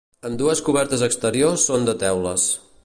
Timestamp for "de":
1.91-1.97